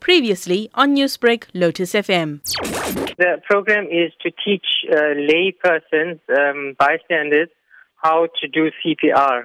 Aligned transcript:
Previously 0.00 0.70
on 0.74 0.94
Newsbreak, 0.94 1.44
Lotus 1.54 1.94
FM. 1.94 2.40
The 3.16 3.40
program 3.48 3.86
is 3.86 4.12
to 4.22 4.30
teach 4.44 4.66
uh, 4.90 5.14
lay 5.16 5.52
persons, 5.52 6.20
um, 6.28 6.74
bystanders, 6.78 7.48
how 7.96 8.28
to 8.40 8.48
do 8.48 8.70
CPR. 8.84 9.44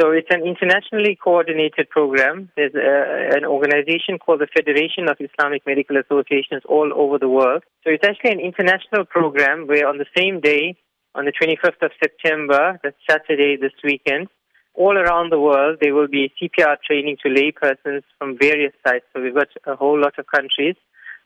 So 0.00 0.10
it's 0.10 0.28
an 0.30 0.42
internationally 0.42 1.16
coordinated 1.22 1.88
program. 1.88 2.50
There's 2.56 2.74
a, 2.74 3.36
an 3.36 3.44
organization 3.44 4.18
called 4.18 4.40
the 4.40 4.48
Federation 4.52 5.08
of 5.08 5.16
Islamic 5.20 5.62
Medical 5.66 5.96
Associations 5.96 6.62
all 6.68 6.90
over 6.94 7.18
the 7.18 7.28
world. 7.28 7.62
So 7.84 7.90
it's 7.90 8.04
actually 8.04 8.32
an 8.32 8.40
international 8.40 9.04
program 9.04 9.68
where 9.68 9.86
on 9.88 9.98
the 9.98 10.06
same 10.16 10.40
day, 10.40 10.76
on 11.14 11.26
the 11.26 11.32
25th 11.32 11.80
of 11.80 11.92
September, 12.02 12.80
that's 12.82 12.96
Saturday 13.08 13.56
this 13.56 13.72
weekend, 13.84 14.26
all 14.74 14.98
around 14.98 15.30
the 15.30 15.40
world, 15.40 15.78
there 15.80 15.94
will 15.94 16.08
be 16.08 16.32
CPR 16.40 16.76
training 16.86 17.16
to 17.22 17.28
laypersons 17.28 18.02
from 18.18 18.36
various 18.38 18.72
sites. 18.86 19.06
So 19.12 19.22
we've 19.22 19.34
got 19.34 19.48
a 19.66 19.76
whole 19.76 19.98
lot 19.98 20.18
of 20.18 20.26
countries, 20.26 20.76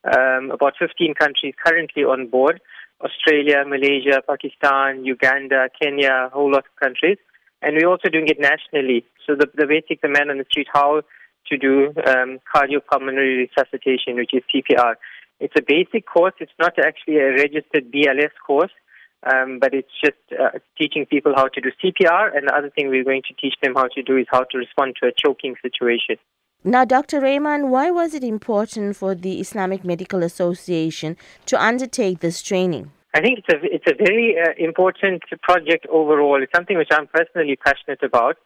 um, 0.05 0.51
about 0.51 0.75
15 0.79 1.15
countries 1.15 1.55
currently 1.65 2.05
on 2.05 2.29
board. 2.29 2.61
Australia, 3.01 3.65
Malaysia, 3.67 4.21
Pakistan, 4.27 5.05
Uganda, 5.05 5.69
Kenya, 5.81 6.27
a 6.27 6.31
whole 6.31 6.51
lot 6.51 6.65
of 6.67 6.77
countries. 6.81 7.17
And 7.63 7.77
we're 7.77 7.89
also 7.89 8.09
doing 8.09 8.29
it 8.29 8.41
nationally. 8.41 9.05
So 9.27 9.35
the, 9.35 9.47
the 9.55 9.67
basic, 9.67 10.03
the 10.03 10.09
man 10.09 10.31
on 10.31 10.39
the 10.39 10.47
street, 10.51 10.69
how 10.73 11.03
to 11.49 11.57
do 11.57 11.93
um, 12.07 12.39
cardiopulmonary 12.55 13.49
resuscitation, 13.49 14.17
which 14.17 14.33
is 14.33 14.43
CPR. 14.53 14.95
It's 15.41 15.55
a 15.57 15.63
basic 15.63 16.07
course. 16.07 16.35
It's 16.41 16.53
not 16.59 16.75
actually 16.79 17.19
a 17.19 17.31
registered 17.31 17.93
BLS 17.93 18.33
course. 18.45 18.73
Um, 19.25 19.59
but 19.59 19.75
it's 19.75 19.91
just 20.03 20.17
uh, 20.33 20.59
teaching 20.77 21.05
people 21.05 21.33
how 21.35 21.49
to 21.49 21.61
do 21.61 21.71
CPR, 21.83 22.37
and 22.37 22.47
the 22.49 22.55
other 22.55 22.71
thing 22.71 22.89
we're 22.89 23.05
going 23.05 23.23
to 23.29 23.35
teach 23.35 23.55
them 23.63 23.75
how 23.75 23.89
to 23.89 24.03
do 24.03 24.17
is 24.17 24.27
how 24.31 24.45
to 24.45 24.59
respond 24.59 24.95
to 25.03 25.09
a 25.09 25.13
choking 25.13 25.57
situation. 25.61 26.17
Now, 26.65 26.85
Dr. 26.85 27.21
Raiman, 27.21 27.69
why 27.69 27.91
was 27.91 28.15
it 28.15 28.23
important 28.23 28.97
for 28.97 29.15
the 29.15 29.41
Islamic 29.41 29.85
Medical 29.85 30.23
Association 30.23 31.17
to 31.47 31.61
undertake 31.61 32.21
this 32.21 32.43
training? 32.43 32.93
I 33.15 33.21
think 33.21 33.39
it's 33.39 33.49
a 33.49 33.59
it's 33.63 33.87
a 33.89 33.95
very 33.95 34.37
uh, 34.39 34.53
important 34.59 35.23
project 35.43 35.87
overall. 35.91 36.43
It's 36.43 36.53
something 36.55 36.77
which 36.77 36.91
I'm 36.93 37.07
personally 37.07 37.57
passionate 37.57 38.03
about. 38.03 38.37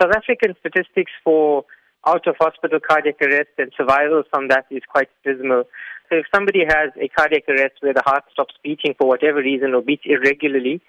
South 0.00 0.12
African 0.14 0.54
statistics 0.60 1.10
for 1.24 1.64
out 2.06 2.26
of 2.26 2.36
hospital 2.38 2.78
cardiac 2.80 3.20
arrest 3.20 3.50
and 3.58 3.72
survival 3.76 4.22
from 4.30 4.48
that 4.48 4.66
is 4.70 4.82
quite 4.88 5.08
dismal. 5.24 5.64
So 6.12 6.18
if 6.18 6.26
somebody 6.34 6.60
has 6.68 6.90
a 7.00 7.08
cardiac 7.08 7.44
arrest 7.48 7.76
where 7.80 7.94
the 7.94 8.02
heart 8.04 8.24
stops 8.30 8.52
beating 8.62 8.94
for 8.98 9.08
whatever 9.08 9.38
reason 9.38 9.72
or 9.72 9.80
beats 9.80 10.02
irregularly, 10.04 10.82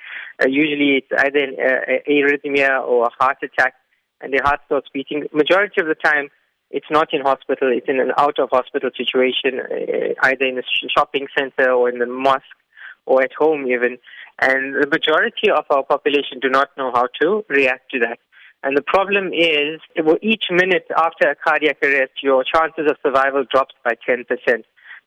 uh, 0.44 0.50
usually 0.50 0.98
it's 0.98 1.08
either 1.18 1.40
an 1.40 1.56
uh, 1.58 2.12
arrhythmia 2.12 2.86
or 2.86 3.06
a 3.06 3.24
heart 3.24 3.38
attack, 3.42 3.74
and 4.20 4.34
the 4.34 4.42
heart 4.44 4.60
stops 4.66 4.90
beating. 4.94 5.24
Majority 5.32 5.80
of 5.80 5.88
the 5.88 5.96
time, 5.96 6.28
it's 6.72 6.92
not 6.92 7.14
in 7.14 7.22
hospital; 7.22 7.72
it's 7.72 7.88
in 7.88 8.02
an 8.02 8.12
out 8.18 8.38
of 8.38 8.50
hospital 8.52 8.90
situation, 8.98 9.62
uh, 9.62 10.28
either 10.28 10.44
in 10.44 10.58
a 10.58 10.64
shopping 10.90 11.28
center 11.38 11.72
or 11.72 11.88
in 11.88 12.00
the 12.00 12.06
mosque 12.06 12.60
or 13.06 13.24
at 13.24 13.32
home 13.32 13.66
even. 13.68 13.98
And 14.42 14.76
the 14.76 14.88
majority 14.92 15.50
of 15.50 15.64
our 15.70 15.84
population 15.84 16.40
do 16.42 16.50
not 16.50 16.68
know 16.78 16.92
how 16.94 17.08
to 17.22 17.46
react 17.48 17.92
to 17.92 18.00
that. 18.00 18.20
And 18.64 18.76
the 18.76 18.82
problem 18.82 19.32
is, 19.32 19.80
each 20.22 20.46
minute 20.52 20.88
after 20.98 21.30
a 21.30 21.36
cardiac 21.36 21.78
arrest, 21.82 22.22
your 22.22 22.44
chances 22.44 22.92
of 22.92 22.98
survival 23.02 23.46
drops 23.50 23.76
by 23.86 23.94
10%. 24.06 24.26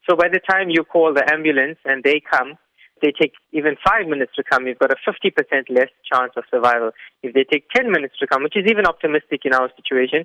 So 0.08 0.16
by 0.16 0.28
the 0.28 0.40
time 0.40 0.70
you 0.70 0.84
call 0.84 1.12
the 1.12 1.24
ambulance 1.32 1.78
and 1.84 2.02
they 2.04 2.20
come, 2.20 2.58
they 3.02 3.12
take 3.12 3.32
even 3.52 3.76
five 3.84 4.06
minutes 4.06 4.32
to 4.36 4.42
come, 4.42 4.66
you've 4.66 4.78
got 4.78 4.90
a 4.90 4.96
50% 5.06 5.34
less 5.68 5.90
chance 6.10 6.32
of 6.36 6.44
survival. 6.50 6.92
If 7.22 7.34
they 7.34 7.44
take 7.44 7.68
10 7.74 7.90
minutes 7.90 8.14
to 8.20 8.26
come, 8.26 8.42
which 8.42 8.56
is 8.56 8.64
even 8.70 8.86
optimistic 8.86 9.42
in 9.44 9.52
our 9.52 9.70
situation, 9.76 10.24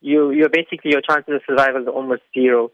you, 0.00 0.30
you're 0.30 0.48
basically, 0.48 0.92
your 0.92 1.00
chances 1.00 1.34
of 1.34 1.42
survival 1.48 1.88
are 1.88 1.92
almost 1.92 2.22
zero. 2.34 2.70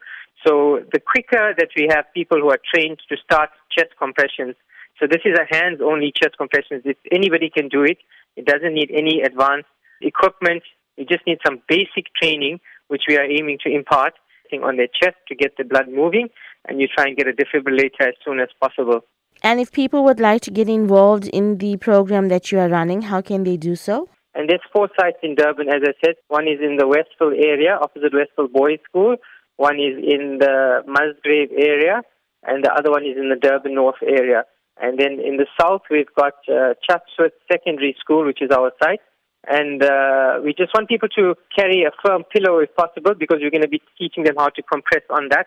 So 0.46 0.80
the 0.92 1.00
quicker 1.00 1.54
that 1.56 1.68
we 1.76 1.88
have 1.90 2.04
people 2.14 2.38
who 2.38 2.50
are 2.50 2.60
trained 2.74 2.98
to 3.08 3.16
start 3.16 3.50
chest 3.70 3.90
compressions, 3.98 4.54
so 5.00 5.06
this 5.06 5.22
is 5.24 5.38
a 5.38 5.54
hands-only 5.54 6.12
chest 6.14 6.36
compressions. 6.36 6.82
If 6.84 6.96
anybody 7.12 7.50
can 7.50 7.68
do 7.68 7.84
it, 7.84 7.98
it 8.36 8.46
doesn't 8.46 8.74
need 8.74 8.90
any 8.92 9.22
advanced 9.22 9.68
equipment. 10.00 10.62
It 10.96 11.08
just 11.08 11.26
needs 11.26 11.40
some 11.46 11.62
basic 11.68 12.12
training, 12.20 12.60
which 12.88 13.02
we 13.08 13.16
are 13.16 13.24
aiming 13.24 13.58
to 13.64 13.70
impart 13.72 14.14
on 14.52 14.76
their 14.76 14.88
chest 14.88 15.16
to 15.28 15.34
get 15.34 15.56
the 15.56 15.64
blood 15.64 15.88
moving 15.88 16.28
and 16.66 16.80
you 16.80 16.88
try 16.88 17.06
and 17.06 17.16
get 17.16 17.26
a 17.28 17.32
defibrillator 17.32 18.08
as 18.08 18.14
soon 18.24 18.40
as 18.40 18.48
possible. 18.60 19.00
And 19.42 19.60
if 19.60 19.70
people 19.70 20.04
would 20.04 20.18
like 20.18 20.42
to 20.42 20.50
get 20.50 20.68
involved 20.68 21.28
in 21.28 21.58
the 21.58 21.76
program 21.76 22.28
that 22.28 22.50
you 22.50 22.58
are 22.58 22.68
running, 22.68 23.02
how 23.02 23.20
can 23.20 23.44
they 23.44 23.56
do 23.56 23.76
so? 23.76 24.08
And 24.34 24.48
there's 24.48 24.60
four 24.72 24.88
sites 24.98 25.18
in 25.22 25.34
Durban, 25.34 25.68
as 25.68 25.82
I 25.82 25.92
said. 26.04 26.14
One 26.28 26.46
is 26.46 26.60
in 26.60 26.76
the 26.76 26.86
Westville 26.86 27.34
area, 27.36 27.78
opposite 27.80 28.12
Westville 28.12 28.48
Boys 28.48 28.78
School. 28.88 29.16
One 29.56 29.76
is 29.76 29.96
in 29.98 30.38
the 30.38 30.82
Musgrave 30.86 31.50
area, 31.56 32.02
and 32.44 32.64
the 32.64 32.72
other 32.72 32.90
one 32.90 33.04
is 33.04 33.16
in 33.16 33.30
the 33.30 33.36
Durban 33.36 33.74
North 33.74 34.00
area. 34.02 34.44
And 34.80 34.98
then 34.98 35.18
in 35.18 35.38
the 35.38 35.46
south, 35.60 35.82
we've 35.90 36.12
got 36.16 36.34
uh, 36.48 36.74
Chatsworth 36.88 37.32
Secondary 37.50 37.96
School, 37.98 38.24
which 38.24 38.40
is 38.40 38.50
our 38.52 38.70
site. 38.80 39.00
And 39.48 39.82
uh, 39.82 40.40
we 40.44 40.52
just 40.52 40.74
want 40.74 40.88
people 40.88 41.08
to 41.16 41.34
carry 41.56 41.84
a 41.84 41.90
firm 42.04 42.24
pillow 42.24 42.58
if 42.58 42.74
possible 42.76 43.14
because 43.18 43.38
we're 43.40 43.50
going 43.50 43.62
to 43.62 43.68
be 43.68 43.80
teaching 43.96 44.24
them 44.24 44.34
how 44.36 44.48
to 44.50 44.62
compress 44.62 45.02
on 45.08 45.28
that. 45.30 45.46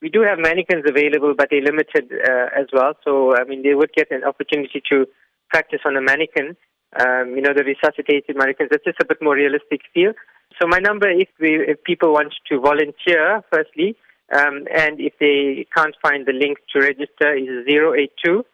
We 0.00 0.08
do 0.08 0.22
have 0.22 0.38
mannequins 0.38 0.84
available, 0.88 1.34
but 1.36 1.48
they're 1.50 1.60
limited 1.62 2.10
uh, 2.10 2.48
as 2.58 2.66
well. 2.72 2.94
So, 3.04 3.36
I 3.36 3.44
mean, 3.44 3.62
they 3.62 3.74
would 3.74 3.92
get 3.92 4.10
an 4.10 4.24
opportunity 4.24 4.82
to 4.90 5.06
practice 5.50 5.80
on 5.84 5.96
a 5.96 6.00
mannequin. 6.00 6.56
Um, 6.98 7.36
you 7.36 7.42
know, 7.42 7.52
the 7.54 7.62
resuscitated 7.62 8.36
mannequins. 8.36 8.70
That's 8.70 8.84
just 8.84 9.00
a 9.00 9.06
bit 9.06 9.18
more 9.20 9.36
realistic 9.36 9.82
feel. 9.92 10.12
So, 10.60 10.66
my 10.66 10.78
number, 10.78 11.08
if, 11.08 11.28
we, 11.38 11.54
if 11.54 11.84
people 11.84 12.12
want 12.12 12.34
to 12.50 12.58
volunteer, 12.58 13.42
firstly, 13.52 13.96
um, 14.34 14.66
and 14.74 14.98
if 14.98 15.12
they 15.20 15.66
can't 15.76 15.94
find 16.02 16.26
the 16.26 16.32
link 16.32 16.58
to 16.74 16.80
register, 16.80 17.36
is 17.36 17.66
082 17.68 18.44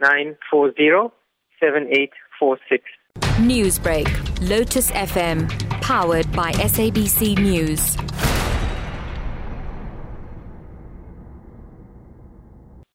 940 0.00 1.17
7846. 1.60 2.84
Newsbreak, 3.40 4.08
Lotus 4.48 4.90
FM, 4.90 5.48
powered 5.80 6.30
by 6.32 6.52
SABC 6.52 7.38
News. 7.38 8.07